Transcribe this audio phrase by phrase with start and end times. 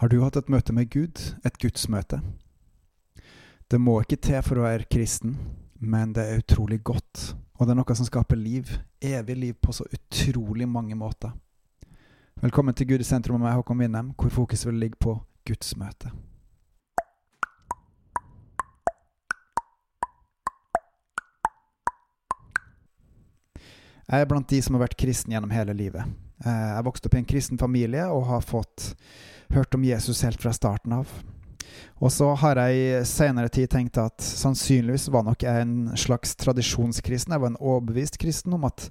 [0.00, 2.22] Har du hatt et møte med Gud, et gudsmøte?
[3.68, 5.34] Det må ikke til for å være kristen,
[5.76, 8.70] men det er utrolig godt, og det er noe som skaper liv,
[9.04, 11.34] evig liv, på så utrolig mange måter.
[12.40, 16.14] Velkommen til Gud i sentrum med meg, Håkon Winnem, hvor fokuset vil ligge på gudsmøtet.
[24.08, 26.08] Jeg er blant de som har vært kristen gjennom hele livet.
[26.40, 28.94] Eh, jeg vokste opp i en kristen familie og har fått
[29.54, 31.10] hørt om Jesus helt fra starten av.
[32.00, 36.32] Og så har jeg i senere tid tenkt at sannsynligvis var nok jeg en slags
[36.40, 37.34] tradisjonskristen.
[37.34, 38.88] Jeg var en overbevist kristen at,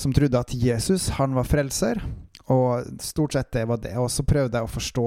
[0.00, 2.00] som trodde at Jesus han var frelser,
[2.48, 3.94] og stort sett det var det.
[4.00, 5.06] Og så prøvde jeg å forstå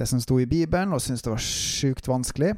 [0.00, 2.54] det som sto i Bibelen, og syntes det var sjukt vanskelig.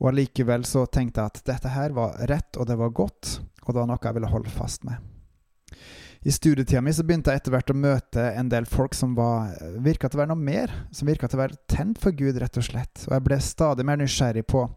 [0.00, 3.74] Og allikevel så tenkte jeg at dette her var rett, og det var godt, og
[3.74, 5.11] det var noe jeg ville holde fast med.
[6.22, 9.56] I studietida mi så begynte jeg etter hvert å møte en del folk som var,
[9.82, 10.70] virka til å være noe mer.
[10.94, 13.02] Som virka til å være tent for Gud, rett og slett.
[13.08, 14.68] Og jeg ble stadig mer nysgjerrig på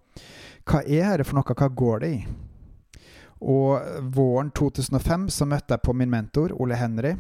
[0.65, 2.19] hva er dette for noe, hva går det i?
[3.45, 7.11] Og våren 2005 så møtte jeg på min mentor, Ole Henry,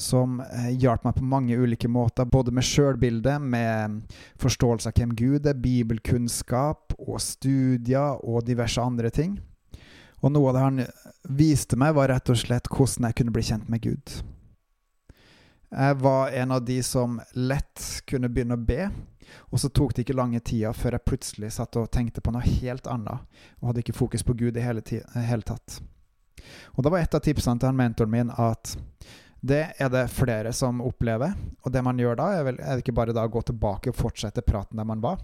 [0.00, 2.24] som eh, hjalp meg på mange ulike måter.
[2.24, 3.98] Både med sjølbilde, med
[4.40, 9.36] forståelse av hvem Gud er, bibelkunnskap og studier og diverse andre ting.
[10.24, 10.80] Og noe av det han
[11.36, 14.14] viste meg, var rett og slett hvordan jeg kunne bli kjent med Gud.
[15.76, 18.86] Jeg var en av de som lett kunne begynne å be,
[19.50, 22.46] og så tok det ikke lange tida før jeg plutselig satt og tenkte på noe
[22.46, 23.26] helt annet,
[23.58, 25.80] og hadde ikke fokus på Gud i hele, hele tatt.
[26.76, 28.76] Og da var et av tipsene til han mentoren min at
[29.46, 32.94] det er det flere som opplever, og det man gjør da, er, vel, er ikke
[32.96, 35.20] bare da å gå tilbake og fortsette praten der man var.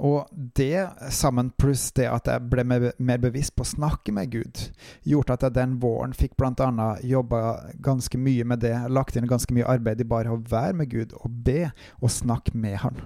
[0.00, 4.62] Og det, sammen pluss det at jeg ble mer bevisst på å snakke med Gud,
[5.04, 6.86] gjort at jeg den våren fikk bl.a.
[7.04, 7.42] jobba
[7.84, 11.12] ganske mye med det, lagt inn ganske mye arbeid i bare å være med Gud
[11.20, 11.68] og be
[12.00, 13.02] og snakke med Han.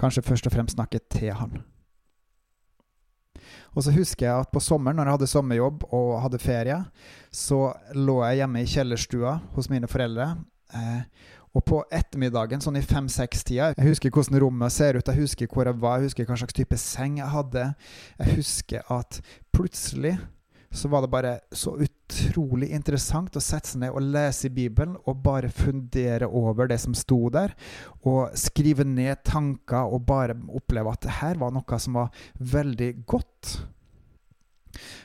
[0.00, 1.62] Kanskje først og fremst snakke til Han.
[3.72, 6.78] Og så husker jeg at på sommeren, når jeg hadde sommerjobb og hadde ferie,
[7.30, 10.32] så lå jeg hjemme i kjellerstua hos mine foreldre.
[10.74, 15.50] Eh, og på ettermiddagen, sånn i fem-seks-tida Jeg husker hvordan rommet ser ut, jeg husker
[15.52, 17.66] hvor jeg var, jeg husker hva slags type seng jeg hadde.
[18.22, 19.20] Jeg husker at
[19.52, 20.16] plutselig
[20.72, 24.94] så var det bare så utrolig interessant å sette seg ned og lese i Bibelen
[25.04, 27.52] og bare fundere over det som sto der,
[28.08, 32.90] og skrive ned tanker og bare oppleve at det her var noe som var veldig
[33.04, 33.52] godt.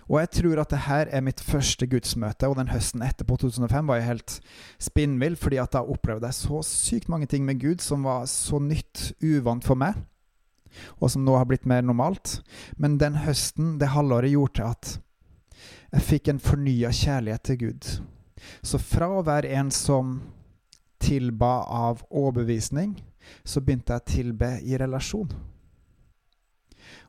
[0.08, 3.88] Og jeg tror at det her er mitt første gudsmøte, og den høsten etterpå, 2005,
[3.88, 4.38] var jeg helt
[4.80, 8.60] spinnvill, fordi at da opplevde jeg så sykt mange ting med Gud som var så
[8.64, 10.00] nytt, uvant for meg,
[11.02, 12.40] og som nå har blitt mer normalt.
[12.78, 14.96] Men den høsten, det halvåret, gjorde at
[15.92, 17.92] jeg fikk en fornya kjærlighet til Gud.
[18.62, 20.20] Så fra å være en som
[21.02, 22.96] tilba av overbevisning,
[23.44, 25.32] så begynte jeg å tilbe i relasjon.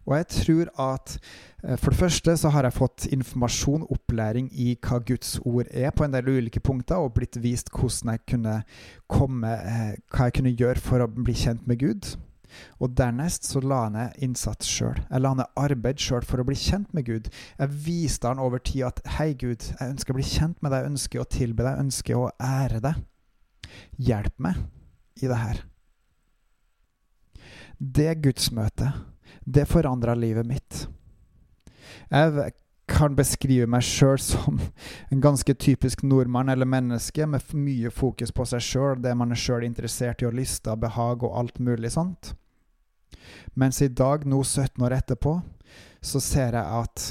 [0.07, 1.17] Og jeg tror at
[1.65, 5.91] eh, for det første så har jeg fått informasjon, opplæring i hva Guds ord er,
[5.91, 8.63] på en del ulike punkter, og blitt vist hvordan jeg kunne
[9.09, 12.15] komme eh, Hva jeg kunne gjøre for å bli kjent med Gud.
[12.81, 14.97] Og dernest så la han ned innsats sjøl.
[14.97, 17.29] Jeg la ned arbeid sjøl for å bli kjent med Gud.
[17.59, 20.85] Jeg viste han over tid at hei, Gud, jeg ønsker å bli kjent med deg,
[20.85, 23.03] jeg ønsker å tilbe deg, jeg ønsker å ære deg.
[24.09, 24.63] Hjelp meg
[25.23, 25.63] i det her.
[27.79, 29.05] Det gudsmøtet
[29.45, 30.87] det forandra livet mitt.
[32.09, 32.53] Jeg
[32.89, 34.59] kan beskrive meg sjøl som
[35.13, 39.41] en ganske typisk nordmann eller menneske med mye fokus på seg sjøl, det man er
[39.41, 42.33] sjøl interessert i, og lyster, behag og alt mulig sånt.
[43.55, 45.39] Mens i dag, nå 17 år etterpå,
[46.01, 47.09] så ser jeg at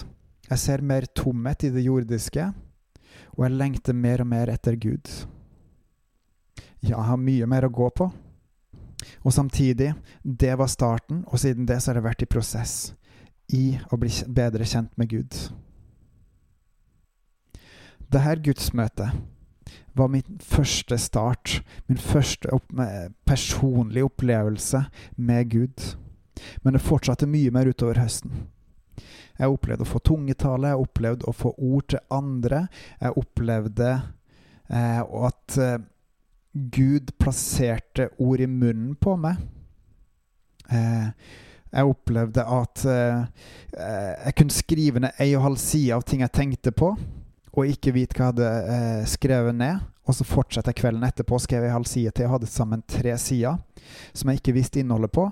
[0.48, 2.46] jeg ser mer tomhet i det jordiske,
[3.36, 5.12] og jeg lengter mer og mer etter Gud.
[6.80, 8.08] Ja, jeg har mye mer å gå på.
[9.24, 9.94] Og samtidig,
[10.24, 12.76] det var starten, og siden det så har jeg vært i prosess
[13.54, 15.38] i å bli bedre kjent med Gud.
[18.08, 19.24] Dette gudsmøtet
[19.98, 22.72] var min første start, min første opp
[23.28, 24.84] personlige opplevelse
[25.16, 25.96] med Gud.
[26.64, 28.46] Men det fortsatte mye mer utover høsten.
[29.38, 32.64] Jeg opplevde å få tungetale, jeg opplevde å få ord til andre.
[33.02, 35.78] Jeg opplevde eh, at eh,
[36.72, 39.40] Gud plasserte ord i munnen på meg.
[40.72, 41.10] Eh,
[41.68, 46.34] jeg opplevde at eh, jeg kunne skrive ned ei og halv side av ting jeg
[46.36, 46.94] tenkte på,
[47.58, 49.84] og ikke vite hva jeg hadde eh, skrevet ned.
[50.08, 52.24] Og så fortsatte jeg kvelden etterpå og skrev ei halv side til.
[52.24, 53.58] Jeg hadde sammen tre sider
[54.16, 55.26] som jeg ikke visste innholdet på,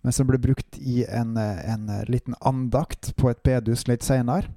[0.00, 4.48] men som ble brukt i en, en liten andakt på et bedehus litt seinere.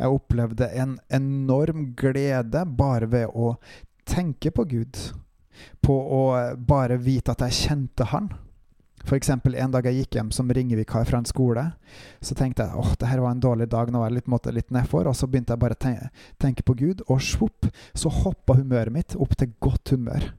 [0.00, 3.52] Jeg opplevde en enorm glede bare ved å
[4.10, 4.98] tenke på Gud.
[5.84, 6.22] på å
[6.56, 8.30] bare vite at jeg kjente han.
[9.10, 11.64] Eksempel en dag jeg gikk hjem som ringevikar fra en skole,
[12.20, 14.74] så tenkte jeg åh, det her var en dårlig dag, nå var jeg litt, litt
[14.76, 16.10] nedfor, og så begynte jeg bare å tenke,
[16.40, 20.30] tenke på Gud, og svopp, så hoppa humøret mitt opp til godt humør.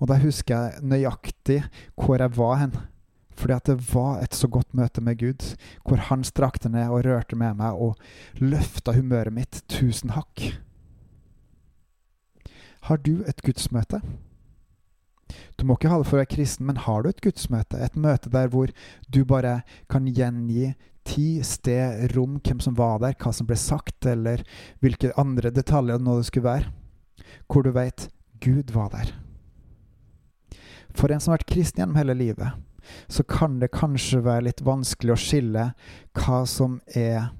[0.00, 1.60] Og da husker jeg nøyaktig
[1.94, 2.74] hvor jeg var hen.
[3.40, 5.44] Fordi at det var et så godt møte med Gud,
[5.86, 10.42] hvor han strakte ned og rørte med meg og løfta humøret mitt tusen hakk.
[12.88, 14.00] Har du et gudsmøte?
[15.56, 17.78] Du må ikke ha det for å være kristen, men har du et gudsmøte?
[17.78, 18.72] Et møte der hvor
[19.12, 19.60] du bare
[19.92, 20.72] kan gjengi
[21.06, 24.44] tid, sted, rom, hvem som var der, hva som ble sagt, eller
[24.82, 26.72] hvilke andre detaljer nå det skulle være,
[27.50, 28.08] hvor du veit
[28.40, 29.12] Gud var der.
[30.96, 32.56] For en som har vært kristen gjennom hele livet,
[33.12, 35.66] så kan det kanskje være litt vanskelig å skille
[36.16, 37.30] hva som er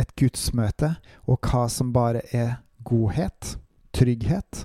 [0.00, 0.94] et gudsmøte,
[1.28, 3.56] og hva som bare er godhet,
[3.98, 4.64] trygghet.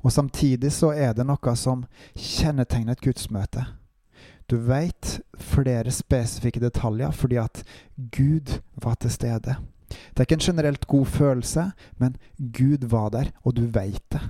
[0.00, 1.84] Og samtidig så er det noe som
[2.16, 3.66] kjennetegner et gudsmøte.
[4.50, 7.62] Du veit flere spesifikke detaljer fordi at
[8.16, 9.56] Gud var til stede.
[9.90, 14.22] Det er ikke en generelt god følelse, men Gud var der, og du veit det.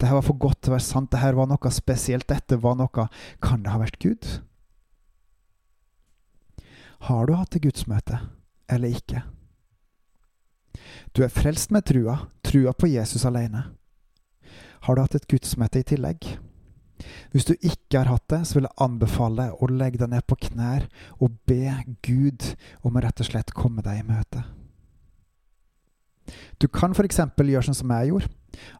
[0.00, 1.12] Dette var for godt til å være sant.
[1.12, 2.28] Dette var noe spesielt.
[2.30, 3.08] Dette var noe
[3.42, 4.28] Kan det ha vært Gud?
[7.08, 8.20] Har du hatt et gudsmøte
[8.70, 9.24] eller ikke?
[11.12, 13.64] Du er frelst med trua, trua på Jesus alene.
[14.84, 16.34] Har du hatt et gudsmøte i tillegg?
[17.32, 20.38] Hvis du ikke har hatt det, så vil jeg anbefale å legge deg ned på
[20.48, 20.86] knær
[21.18, 21.72] og be
[22.06, 24.44] Gud om å rett og slett komme deg i møte.
[26.62, 27.18] Du kan f.eks.
[27.18, 28.30] gjøre sånn som jeg gjorde.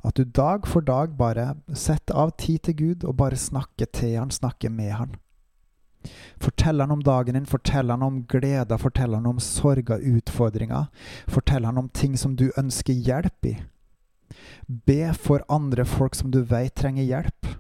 [0.07, 4.15] At du dag for dag bare setter av tid til Gud og bare snakker til
[4.21, 5.17] han, snakker med han.
[6.43, 10.87] Fortell han om dagen din, fortell han om gleder, fortell han om sorger, utfordringer.
[11.27, 13.55] Fortell han om ting som du ønsker hjelp i.
[14.67, 17.55] Be for andre folk som du vet trenger hjelp.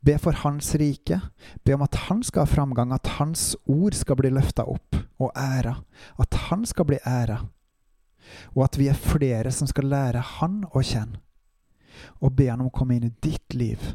[0.00, 1.20] Be for Hans rike.
[1.64, 5.32] Be om at Han skal ha framgang, at Hans ord skal bli løfta opp og
[5.36, 5.76] æra.
[6.18, 7.44] At Han skal bli æra.
[8.54, 11.20] Og at vi er flere som skal lære Han å kjenne.
[12.20, 13.94] Og be Han om å komme inn i ditt liv.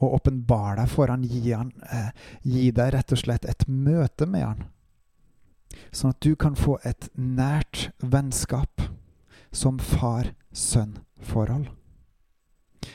[0.00, 2.10] Og åpenbare deg for Han, gi, han, eh,
[2.42, 4.64] gi deg rett og slett et møte med Han.
[5.92, 8.88] Sånn at du kan få et nært vennskap
[9.52, 11.68] som far-sønn-forhold.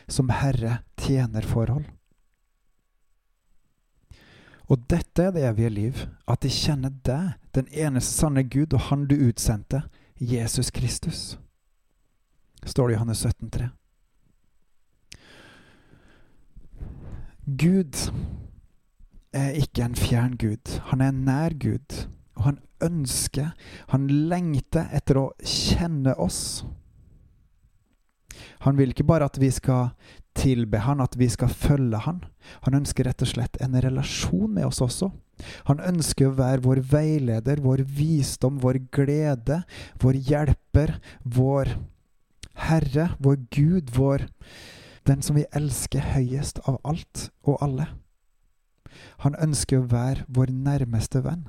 [0.08, 1.86] Som herre-tjener-forhold.
[4.66, 8.80] Og dette er det evige liv, at de kjenner deg, den eneste sanne Gud, og
[8.90, 9.84] Han du utsendte,
[10.18, 11.38] Jesus Kristus.
[12.66, 13.70] Står det i Johannes 17,3.
[17.46, 17.98] Gud
[19.36, 20.80] er ikke en fjern Gud.
[20.90, 22.06] Han er en nær Gud.
[22.36, 23.54] Og han ønsker,
[23.94, 26.66] han lengter etter å kjenne oss.
[28.66, 29.94] Han vil ikke bare at vi skal
[30.36, 32.24] tilbe han, at vi skal følge han.
[32.66, 35.12] Han ønsker rett og slett en relasjon med oss også.
[35.70, 39.62] Han ønsker å være vår veileder, vår visdom, vår glede,
[40.02, 41.76] vår hjelper, vår
[42.66, 44.28] Herre, vår Gud, vår
[45.08, 47.88] Den som vi elsker høyest av alt og alle.
[49.26, 51.46] Han ønsker å være vår nærmeste venn.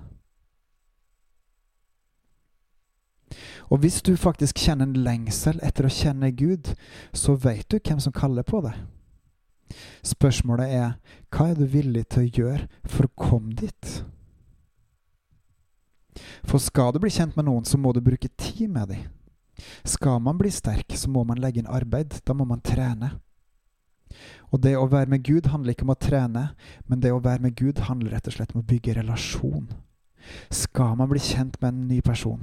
[3.70, 6.74] Og hvis du faktisk kjenner en lengsel etter å kjenne Gud,
[7.12, 8.76] så vet du hvem som kaller på deg.
[10.06, 10.92] Spørsmålet er
[11.34, 13.96] hva er du villig til å gjøre for å komme dit?
[16.46, 19.08] For skal du bli kjent med noen, så må du bruke tid med dem.
[19.84, 22.20] Skal man bli sterk, så må man legge inn arbeid.
[22.24, 23.16] Da må man trene.
[24.52, 26.44] Og det å være med Gud handler ikke om å trene,
[26.86, 29.68] men det å være med Gud handler rett og slett om å bygge relasjon.
[30.50, 32.42] Skal man bli kjent med en ny person,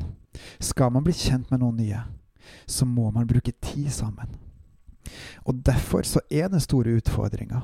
[0.60, 2.04] skal man bli kjent med noen nye,
[2.68, 4.38] så må man bruke tid sammen.
[5.44, 7.64] Og derfor så er den store utfordringa,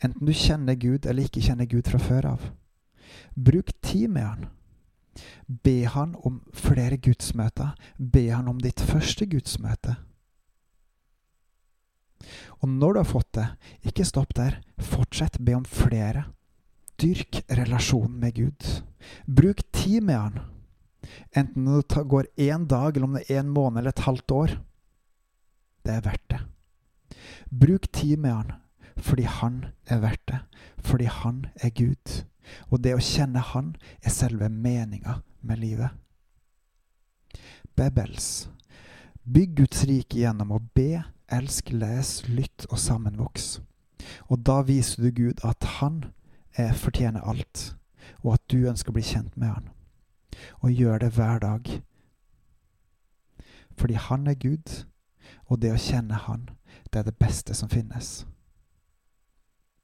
[0.00, 2.46] enten du kjenner Gud eller ikke kjenner Gud fra før av,
[3.36, 4.46] bruk tid med Han.
[5.46, 7.72] Be Han om flere gudsmøter.
[7.96, 9.96] Be Han om ditt første gudsmøte.
[12.62, 13.46] Og når du har fått det,
[13.86, 14.60] ikke stopp der.
[14.80, 15.38] Fortsett.
[15.38, 16.26] Be om flere.
[17.00, 18.68] Dyrk relasjonen med Gud.
[19.26, 20.38] Bruk tid med Han.
[21.36, 24.54] Enten det går én dag, eller om det er en måned eller et halvt år.
[25.84, 26.40] Det er verdt det.
[27.50, 28.54] Bruk tid med Han
[28.96, 30.38] fordi Han er verdt det.
[30.82, 32.24] Fordi Han er Gud.
[32.70, 35.90] Og det å kjenne Han er selve meninga med livet.
[37.76, 38.48] Bebels.
[39.26, 41.02] Bygg Guds rike gjennom å be,
[41.32, 43.60] elsk, les, lytt og sammenvoks.
[44.30, 46.04] Og da viser du Gud at Han
[46.56, 47.76] er, fortjener alt,
[48.22, 49.72] og at du ønsker å bli kjent med Han
[50.60, 51.82] og gjør det hver dag.
[53.76, 54.84] Fordi han er Gud,
[55.46, 56.48] Og det å kjenne Han,
[56.92, 58.26] det er det beste som finnes.